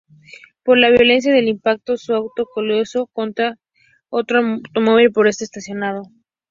[0.63, 3.59] Por la violencia del impacto su auto colisionó contra
[4.09, 6.01] otro automóvil que estaba estacionado.